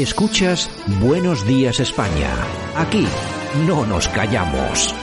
[0.00, 0.70] Escuchas
[1.02, 2.30] Buenos Días España.
[2.74, 3.06] Aquí
[3.66, 4.94] no nos callamos.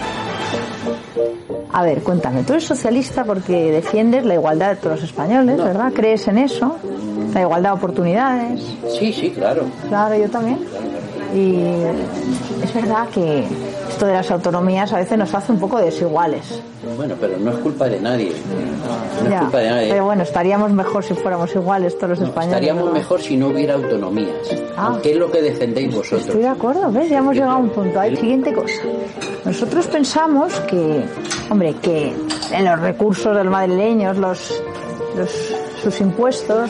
[1.72, 5.94] A ver, cuéntame, tú eres socialista porque defiendes la igualdad de todos los españoles, ¿verdad?
[5.94, 6.78] ¿Crees en eso?
[7.32, 8.76] La igualdad de oportunidades.
[8.98, 9.66] Sí, sí, claro.
[9.88, 10.58] Claro, yo también.
[11.36, 11.62] Y
[12.64, 13.46] es verdad que
[13.98, 16.62] esto de las autonomías a veces nos hace un poco desiguales.
[16.96, 18.32] Bueno, pero no es culpa de nadie.
[19.24, 19.90] No Ya, es culpa de nadie.
[19.90, 22.54] Pero bueno, estaríamos mejor si fuéramos iguales todos los No, españoles.
[22.54, 22.92] estaríamos ¿no?
[22.92, 24.36] mejor si no hubiera autonomías.
[24.78, 25.00] Ah.
[25.02, 26.38] ¿Qué es lo que defendéis Estoy vosotros?
[26.38, 27.10] de acuerdo, ¿ves?
[27.10, 28.00] Ya hemos llegado a un punto.
[28.00, 28.72] Hay siguiente cosa.
[29.46, 31.04] Nosotros pensamos que,
[31.50, 32.14] hombre, que
[32.52, 34.62] en los recursos de los madrileños, los,
[35.18, 36.70] los- sus impuestos,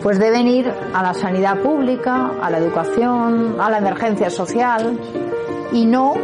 [0.00, 4.96] pues deben ir a la sanidad pública, a la educación, a la emergencia social
[5.72, 6.14] y no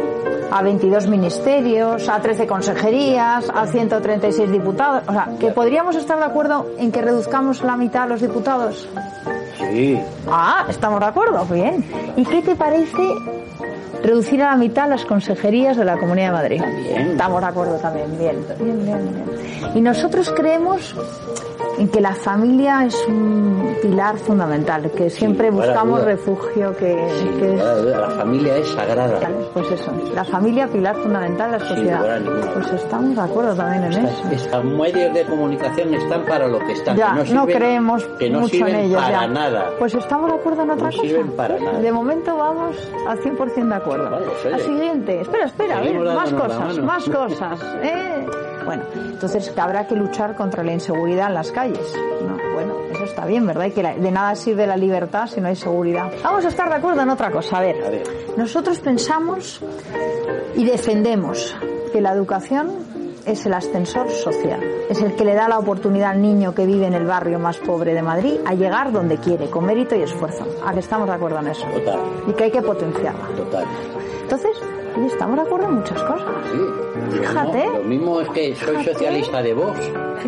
[0.51, 5.03] a 22 ministerios, a 13 consejerías, a 136 diputados.
[5.07, 8.87] O sea, que podríamos estar de acuerdo en que reduzcamos la mitad a los diputados.
[9.57, 9.99] Sí.
[10.27, 11.83] Ah, estamos de acuerdo, bien.
[12.15, 13.03] ¿Y qué te parece
[14.03, 16.61] reducir a la mitad las consejerías de la Comunidad de Madrid?
[16.83, 17.11] Bien.
[17.11, 19.71] Estamos de acuerdo también, bien, bien, bien, bien.
[19.75, 20.95] Y nosotros creemos
[21.77, 27.39] en que la familia es un pilar fundamental, que siempre a buscamos refugio, que, Sin
[27.39, 29.19] que dudas, la familia es sagrada.
[29.53, 32.19] pues eso, la familia pilar fundamental de la sociedad.
[32.19, 34.29] ninguna Pues estamos de acuerdo también en eso.
[34.31, 36.97] Estos medios de comunicación están para lo que están.
[36.97, 39.01] Ya, que no, no, sirven- creemos que no mucho sirven en ellos.
[39.01, 39.27] para ya.
[39.27, 39.65] nada.
[39.79, 41.01] Pues estamos de acuerdo en otra No cosa.
[41.01, 41.79] sirven para nada.
[41.79, 42.75] De momento vamos
[43.07, 43.88] al 100% de acuerdo.
[43.97, 44.51] Vamos, oye.
[44.51, 45.21] La siguiente.
[45.21, 47.59] Espera, espera, a ver, más cosas, más cosas.
[47.83, 48.25] ¿eh?
[48.65, 51.93] Bueno, entonces que habrá que luchar contra la inseguridad en las calles.
[52.27, 53.65] No, bueno, eso está bien, ¿verdad?
[53.65, 56.11] Y que la- de nada sirve la libertad si no hay seguridad.
[56.23, 57.57] Vamos a estar de acuerdo en otra cosa.
[57.57, 58.03] A ver, A ver.
[58.37, 59.61] nosotros pensamos
[60.55, 61.55] y defendemos
[61.91, 62.69] que la educación
[63.31, 64.59] es el ascensor social,
[64.89, 67.57] es el que le da la oportunidad al niño que vive en el barrio más
[67.57, 70.45] pobre de Madrid a llegar donde quiere, con mérito y esfuerzo.
[70.65, 71.65] ¿A que estamos de acuerdo en eso?
[71.67, 73.25] Total, Y que hay que potenciarla.
[73.35, 73.65] total.
[74.21, 74.51] Entonces,
[74.97, 76.27] oye, estamos de acuerdo en muchas cosas.
[76.51, 77.17] Sí.
[77.19, 77.65] Fíjate.
[77.65, 78.93] No, lo mismo es que soy Fíjate.
[78.93, 79.79] socialista de Vox.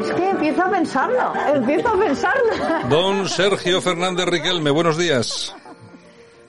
[0.01, 2.43] Es que empiezo a pensarlo, empiezo a pensarlo.
[2.89, 5.55] Don Sergio Fernández Riquelme, buenos días.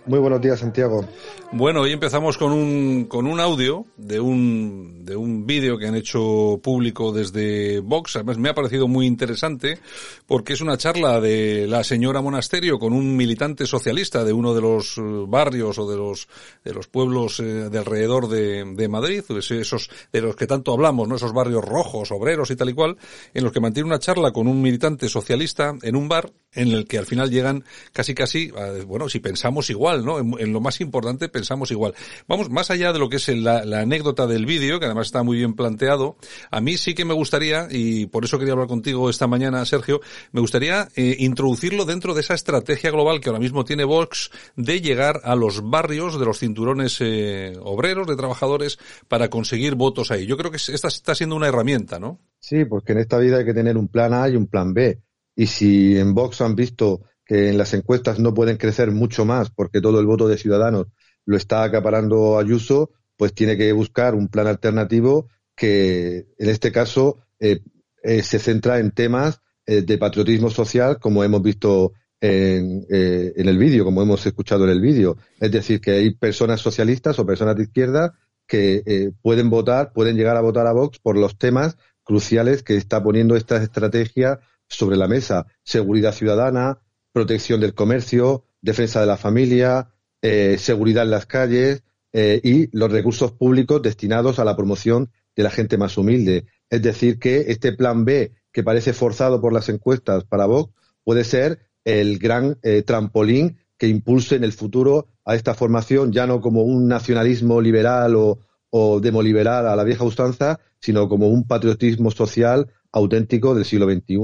[0.04, 1.04] Muy buenos días, Santiago.
[1.52, 5.94] Bueno, hoy empezamos con un, con un audio de un, de un vídeo que han
[5.94, 8.16] hecho público desde Vox.
[8.16, 9.78] Además, me ha parecido muy interesante
[10.26, 14.60] porque es una charla de la señora Monasterio con un militante socialista de uno de
[14.60, 16.26] los eh, barrios o de los,
[16.64, 20.72] de los pueblos eh, de alrededor de, de Madrid, pues esos de los que tanto
[20.72, 21.14] hablamos, ¿no?
[21.14, 22.96] Esos barrios rojos, obreros y tal y cual,
[23.34, 26.86] en los que mantiene una charla con un militante socialista en un bar en el
[26.86, 28.50] que al final llegan casi casi,
[28.86, 30.18] bueno, si pensamos igual, ¿no?
[30.18, 31.94] En, lo más importante pensamos igual.
[32.28, 35.38] Vamos, más allá de lo que es la anécdota del vídeo, que además está muy
[35.38, 36.16] bien planteado,
[36.50, 40.00] a mí sí que me gustaría, y por eso quería hablar contigo esta mañana, Sergio,
[40.32, 44.80] me gustaría eh, introducirlo dentro de esa estrategia global que ahora mismo tiene Vox de
[44.80, 50.26] llegar a los barrios de los cinturones eh, obreros, de trabajadores, para conseguir votos ahí.
[50.26, 52.20] Yo creo que esta está siendo una herramienta, ¿no?
[52.38, 55.00] Sí, porque en esta vida hay que tener un plan A y un plan B.
[55.34, 57.02] Y si en Vox han visto
[57.32, 60.88] en las encuestas no pueden crecer mucho más porque todo el voto de Ciudadanos
[61.24, 67.20] lo está acaparando Ayuso, pues tiene que buscar un plan alternativo que en este caso
[67.40, 67.60] eh,
[68.02, 73.58] eh, se centra en temas eh, de patriotismo social, como hemos visto en, en el
[73.58, 75.16] vídeo, como hemos escuchado en el vídeo.
[75.40, 78.14] Es decir, que hay personas socialistas o personas de izquierda
[78.46, 83.02] que pueden votar, pueden llegar a votar a Vox por los temas cruciales que está
[83.02, 84.38] poniendo esta estrategia
[84.68, 85.46] sobre la mesa.
[85.64, 86.78] Seguridad ciudadana,
[87.12, 89.90] protección del comercio, defensa de la familia,
[90.22, 91.82] eh, seguridad en las calles
[92.12, 96.46] eh, y los recursos públicos destinados a la promoción de la gente más humilde.
[96.70, 100.72] Es decir, que este plan B, que parece forzado por las encuestas para Vox,
[101.04, 106.26] puede ser el gran eh, trampolín que impulse en el futuro a esta formación, ya
[106.26, 108.38] no como un nacionalismo liberal o,
[108.70, 114.18] o demoliberal a la vieja usanza, sino como un patriotismo social auténtico del siglo XXI.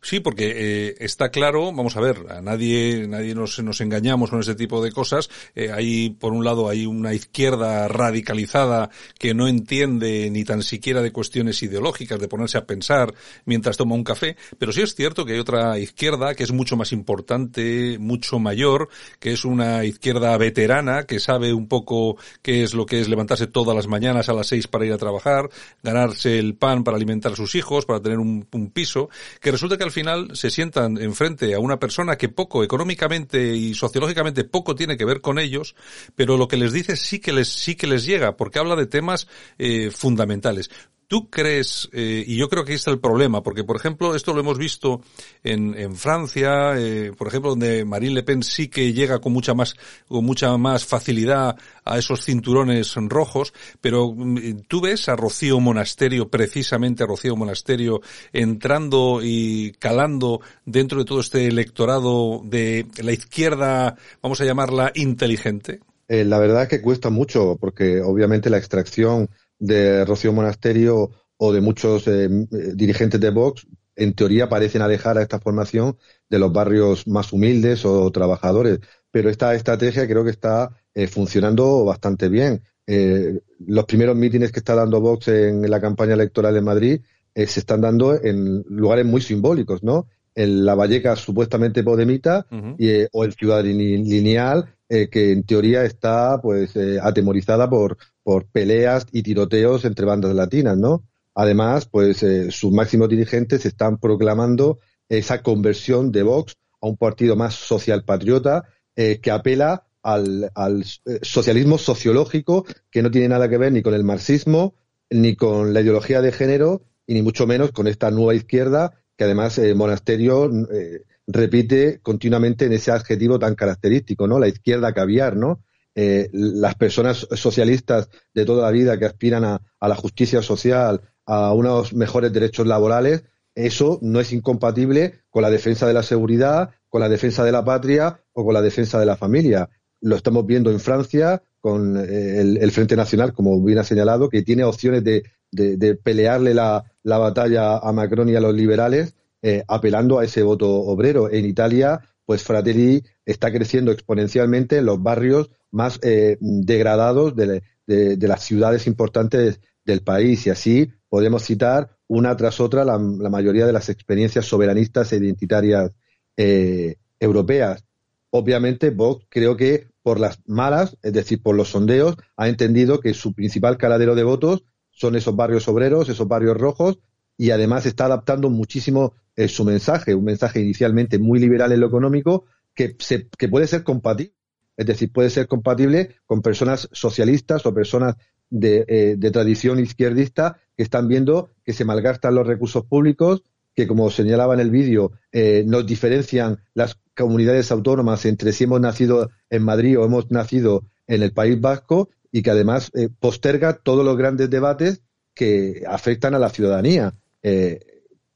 [0.00, 4.40] Sí, porque eh, está claro, vamos a ver, a nadie, nadie nos, nos engañamos con
[4.40, 5.28] ese tipo de cosas.
[5.54, 11.02] Eh, hay, por un lado, hay una izquierda radicalizada que no entiende ni tan siquiera
[11.02, 13.14] de cuestiones ideológicas, de ponerse a pensar
[13.44, 16.76] mientras toma un café, pero sí es cierto que hay otra izquierda que es mucho
[16.76, 18.88] más importante, mucho mayor,
[19.20, 23.46] que es una izquierda veterana que sabe un poco qué es lo que es levantarse
[23.46, 25.50] todas las mañanas a las seis para ir a trabajar,
[25.82, 29.08] ganarse el pan para alimentar a sus hijos, para tener un, piso,
[29.40, 33.74] que resulta que al final se sientan enfrente a una persona que poco económicamente y
[33.74, 35.76] sociológicamente poco tiene que ver con ellos,
[36.14, 38.86] pero lo que les dice sí que les sí que les llega, porque habla de
[38.86, 40.70] temas eh, fundamentales.
[41.08, 44.34] ¿Tú crees, eh, y yo creo que ahí está el problema, porque por ejemplo, esto
[44.34, 45.02] lo hemos visto
[45.44, 49.76] en, Francia, eh, por ejemplo, donde Marine Le Pen sí que llega con mucha más,
[50.08, 56.28] con mucha más facilidad a esos cinturones rojos, pero mm, tú ves a Rocío Monasterio,
[56.28, 58.00] precisamente a Rocío Monasterio,
[58.32, 65.78] entrando y calando dentro de todo este electorado de la izquierda, vamos a llamarla inteligente.
[66.08, 71.52] Eh, la verdad es que cuesta mucho, porque obviamente la extracción de Rocío Monasterio o
[71.52, 72.28] de muchos eh,
[72.74, 73.66] dirigentes de Vox,
[73.96, 75.96] en teoría parecen alejar a esta formación
[76.28, 78.80] de los barrios más humildes o trabajadores.
[79.10, 82.62] Pero esta estrategia creo que está eh, funcionando bastante bien.
[82.86, 87.00] Eh, los primeros mítines que está dando Vox en la campaña electoral en Madrid
[87.34, 90.06] eh, se están dando en lugares muy simbólicos, ¿no?
[90.36, 92.74] En la Valleca supuestamente podemita uh -huh.
[92.78, 97.96] y, eh, o el Ciudad Lineal, eh, que en teoría está pues eh, atemorizada por,
[98.22, 101.04] por peleas y tiroteos entre bandas latinas, ¿no?
[101.34, 104.78] Además, pues sus máximos dirigentes están proclamando
[105.08, 110.82] esa conversión de Vox a un partido más social patriota que apela al, al,
[111.20, 114.76] socialismo sociológico que no tiene nada que ver ni con el marxismo
[115.10, 119.24] ni con la ideología de género y ni mucho menos con esta nueva izquierda que
[119.24, 124.38] además eh, Monasterio eh, repite continuamente en ese adjetivo tan característico, ¿no?
[124.38, 125.62] La izquierda caviar, ¿no?
[125.98, 131.54] Eh, las personas socialistas de toda la vida que aspiran a, la justicia social, a
[131.54, 133.24] unos mejores derechos laborales,
[133.54, 137.64] eso no es incompatible con la defensa de la seguridad, con la defensa de la
[137.64, 139.70] patria o con la defensa de la familia.
[140.02, 144.28] Lo estamos viendo en Francia con eh, el, el, Frente Nacional, como bien ha señalado,
[144.28, 149.14] que tiene opciones de, de, pelearle la, la, batalla a Macron y a los liberales,
[149.42, 151.30] eh, apelando a ese voto obrero.
[151.30, 158.16] En Italia, pues Fratelli está creciendo exponencialmente en los barrios más eh, degradados de, de,
[158.16, 163.30] de, las ciudades importantes del país y así podemos citar una tras otra la, la
[163.30, 165.92] mayoría de las experiencias soberanistas e identitarias
[166.36, 167.84] eh, europeas.
[168.30, 173.14] Obviamente, Vox creo que por las malas, es decir, por los sondeos, ha entendido que
[173.14, 174.64] su principal caladero de votos
[174.96, 176.98] son esos barrios obreros, esos barrios rojos,
[177.36, 181.86] y además está adaptando muchísimo eh, su mensaje, un mensaje inicialmente muy liberal en lo
[181.86, 184.32] económico, que, se, que puede ser compatible,
[184.76, 188.16] es decir, puede ser compatible con personas socialistas o personas
[188.48, 193.42] de, eh, de tradición izquierdista que están viendo que se malgastan los recursos públicos,
[193.74, 198.80] que como señalaba en el vídeo, eh, nos diferencian las comunidades autónomas entre si hemos
[198.80, 203.78] nacido en Madrid o hemos nacido en el País Vasco y que además eh, posterga
[203.82, 205.00] todos los grandes debates
[205.32, 207.14] que afectan a la ciudadanía.
[207.42, 207.80] Eh,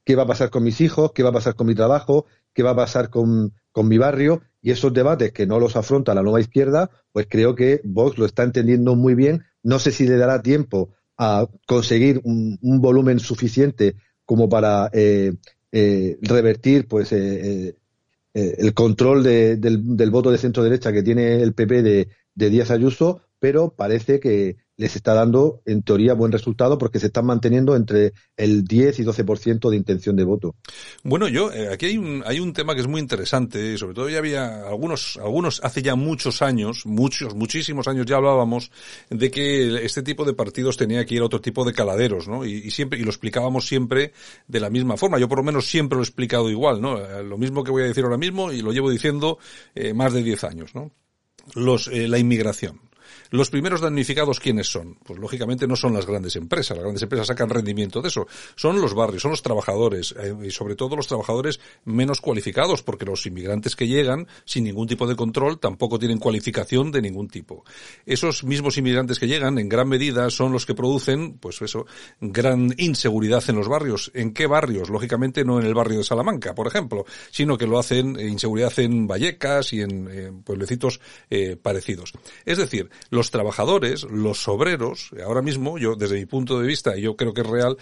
[0.03, 1.11] ¿Qué va a pasar con mis hijos?
[1.13, 2.25] ¿Qué va a pasar con mi trabajo?
[2.51, 4.41] ¿Qué va a pasar con, con mi barrio?
[4.59, 8.25] Y esos debates que no los afronta la nueva izquierda, pues creo que Vox lo
[8.25, 9.43] está entendiendo muy bien.
[9.61, 15.35] No sé si le dará tiempo a conseguir un, volumen suficiente como para eh,
[16.23, 17.75] revertir pues el
[18.73, 22.71] control de, del, del, voto de centro derecha que tiene el PP de, de Díaz
[22.71, 27.75] Ayuso, pero parece que les está dando, en teoría, buen resultado porque se están manteniendo
[27.75, 30.55] entre el 10 y 12% de intención de voto.
[31.03, 34.09] Bueno, yo, eh, aquí hay un, hay un tema que es muy interesante, sobre todo
[34.09, 38.71] ya había algunos, algunos hace ya muchos años, muchos, muchísimos años ya hablábamos
[39.09, 42.45] de que este tipo de partidos tenía que ir a otro tipo de caladeros, ¿no?
[42.45, 44.13] Y, siempre, y lo explicábamos siempre
[44.47, 45.17] de la misma forma.
[45.17, 46.99] Yo por lo menos siempre lo he explicado igual, ¿no?
[47.23, 49.39] Lo mismo que voy a decir ahora mismo y lo llevo diciendo
[49.73, 50.91] eh, más de 10 años, ¿no?
[51.55, 52.90] Los, eh, la inmigración.
[53.29, 54.97] Los primeros damnificados, ¿quiénes son?
[55.03, 56.77] Pues lógicamente no son las grandes empresas.
[56.77, 58.27] Las grandes empresas sacan rendimiento de eso.
[58.55, 63.05] Son los barrios, son los trabajadores, eh, y sobre todo los trabajadores menos cualificados, porque
[63.05, 67.63] los inmigrantes que llegan sin ningún tipo de control tampoco tienen cualificación de ningún tipo.
[68.05, 71.85] Esos mismos inmigrantes que llegan, en gran medida, son los que producen, pues eso,
[72.19, 74.11] gran inseguridad en los barrios.
[74.13, 74.89] ¿En qué barrios?
[74.89, 78.77] Lógicamente no en el barrio de Salamanca, por ejemplo, sino que lo hacen, eh, inseguridad
[78.79, 80.99] en Vallecas y en eh, pueblecitos
[81.29, 82.13] eh, parecidos.
[82.45, 87.01] Es decir, los trabajadores, los obreros, ahora mismo, yo desde mi punto de vista, y
[87.01, 87.77] yo creo que es real,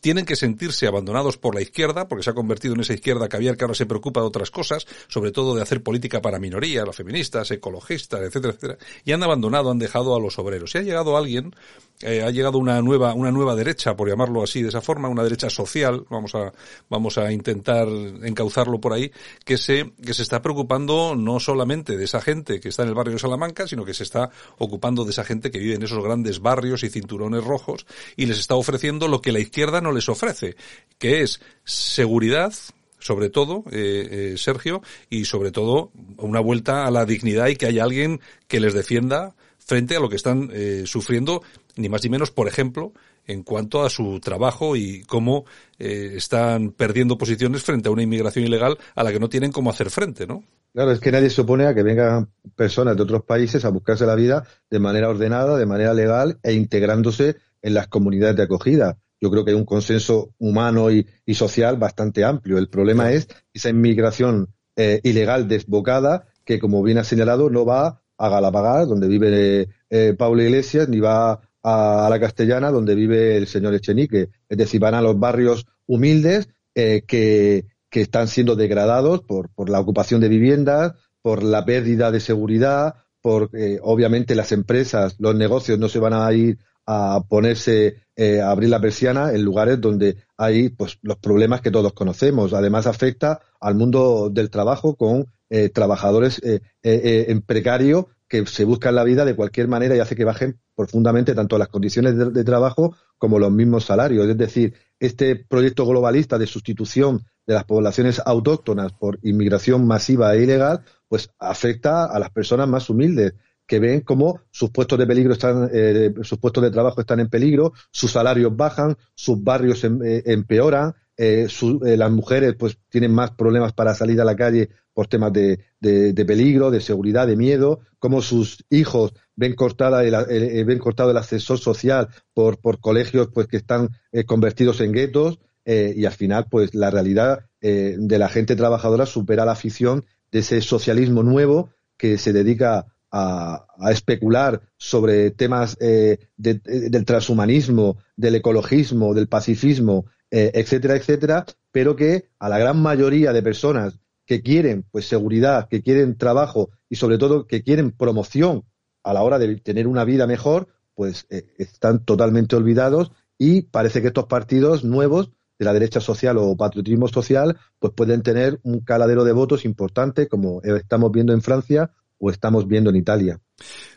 [0.00, 3.56] tienen que sentirse abandonados por la izquierda, porque se ha convertido en esa izquierda caviar
[3.56, 6.96] que ahora se preocupa de otras cosas, sobre todo de hacer política para minorías, los
[6.96, 10.72] feministas, ecologistas, etcétera, etcétera, y han abandonado, han dejado a los obreros.
[10.72, 11.54] Si ha llegado alguien,
[12.00, 15.24] eh, ha llegado una nueva, una nueva derecha, por llamarlo así, de esa forma, una
[15.24, 16.52] derecha social, vamos a,
[16.88, 19.10] vamos a intentar encauzarlo por ahí,
[19.44, 22.94] que se, que se está preocupando no solamente de esa gente que está en el
[22.94, 26.02] barrio de Salamanca, sino que se está ocupando de esa gente que vive en esos
[26.02, 27.86] grandes barrios y cinturones rojos
[28.16, 30.56] y les está ofreciendo lo que la izquierda no les ofrece,
[30.98, 32.52] que es seguridad,
[32.98, 37.66] sobre todo, eh, eh, Sergio, y sobre todo una vuelta a la dignidad y que
[37.66, 39.34] haya alguien que les defienda
[39.68, 41.42] frente a lo que están eh, sufriendo,
[41.76, 42.94] ni más ni menos, por ejemplo,
[43.26, 45.44] en cuanto a su trabajo y cómo
[45.78, 49.68] eh, están perdiendo posiciones frente a una inmigración ilegal a la que no tienen cómo
[49.68, 50.42] hacer frente, ¿no?
[50.72, 54.06] Claro, es que nadie se opone a que vengan personas de otros países a buscarse
[54.06, 58.96] la vida de manera ordenada, de manera legal e integrándose en las comunidades de acogida.
[59.20, 62.56] Yo creo que hay un consenso humano y, social bastante amplio.
[62.56, 68.00] El problema es esa inmigración eh, ilegal desbocada que, como bien ha señalado, no va
[68.18, 73.46] a Galapagar, donde vive eh, Pablo Iglesias, ni va a, la Castellana, donde vive el
[73.46, 74.30] señor Echenique.
[74.48, 79.70] Es decir, van a los barrios humildes eh, que, que, están siendo degradados por, por
[79.70, 85.34] la ocupación de viviendas, por la pérdida de seguridad, por eh, obviamente las empresas, los
[85.34, 89.78] negocios no se van a ir a ponerse eh, a abrir la persiana en lugares
[89.80, 92.54] donde hay pues los problemas que todos conocemos.
[92.54, 98.94] Además afecta al mundo del trabajo con eh, trabajadores eh, en precario que se buscan
[98.94, 102.94] la vida de cualquier manera y hace que bajen profundamente tanto las condiciones de, trabajo
[103.16, 104.28] como los mismos salarios.
[104.28, 110.42] Es decir, este proyecto globalista de sustitución de las poblaciones autóctonas por inmigración masiva e
[110.42, 113.32] ilegal, pues afecta a las personas más humildes
[113.66, 117.28] que ven cómo sus puestos de peligro están, eh, sus puestos de trabajo están en
[117.28, 121.48] peligro, sus salarios bajan, sus barrios em, eh, empeoran, eh,
[121.96, 126.24] las mujeres pues tienen más problemas para salir a la calle por temas de, de,
[126.24, 131.58] peligro, de seguridad, de miedo, cómo sus hijos ven cortada el, ven cortado el ascensor
[131.58, 133.90] social por, por colegios pues que están
[134.26, 139.52] convertidos en guetos y al final pues la realidad de la gente trabajadora supera la
[139.52, 147.98] afición de ese socialismo nuevo que se dedica a, especular sobre temas eh, del transhumanismo,
[148.16, 153.98] del ecologismo, del pacifismo, eh, etcétera, etcétera, pero que a la gran mayoría de personas
[154.26, 158.64] que quieren pues seguridad, que quieren trabajo y sobre todo que quieren promoción
[159.02, 164.02] a la hora de tener una vida mejor, pues eh, están totalmente olvidados y parece
[164.02, 168.80] que estos partidos nuevos de la derecha social o patriotismo social, pues pueden tener un
[168.80, 173.40] caladero de votos importante, como estamos viendo en Francia o estamos viendo en Italia.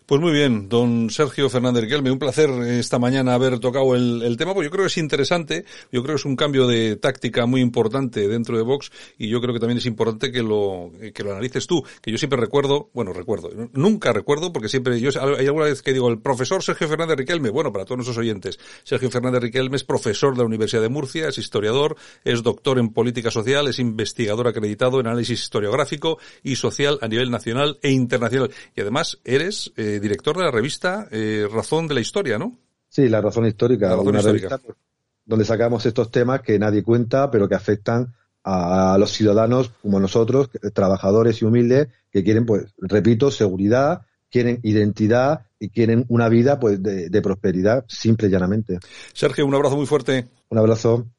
[0.05, 4.53] Pues muy bien, don Sergio Fernández Riquelme, un placer esta mañana haber tocado el, tema,
[4.53, 7.61] porque yo creo que es interesante, yo creo que es un cambio de táctica muy
[7.61, 11.31] importante dentro de Vox y yo creo que también es importante que lo, que lo
[11.31, 15.65] analices tú, que yo siempre recuerdo, bueno, recuerdo, nunca recuerdo, porque siempre, yo hay alguna
[15.65, 19.41] vez que digo, el profesor Sergio Fernández Riquelme, bueno, para todos nuestros oyentes, Sergio Fernández
[19.41, 23.69] Riquelme es profesor de la Universidad de Murcia, es historiador, es doctor en política social,
[23.69, 28.51] es investigador acreditado en análisis historiográfico y social a nivel nacional e internacional.
[28.75, 32.57] Y además eres eh, director de la revista eh, Razón de la Historia, ¿no?
[32.89, 34.59] Sí, la Razón Histórica, una revista
[35.25, 40.49] donde sacamos estos temas que nadie cuenta, pero que afectan a los ciudadanos como nosotros,
[40.73, 46.81] trabajadores y humildes, que quieren, pues, repito, seguridad, quieren identidad y quieren una vida, pues,
[46.81, 48.79] de, de prosperidad, simple y llanamente.
[49.13, 50.27] Sergio, un abrazo muy fuerte.
[50.49, 51.05] Un abrazo.